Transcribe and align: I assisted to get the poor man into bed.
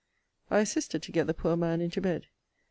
I 0.49 0.61
assisted 0.61 1.03
to 1.03 1.11
get 1.11 1.27
the 1.27 1.33
poor 1.35 1.55
man 1.55 1.79
into 1.79 2.01
bed. 2.01 2.25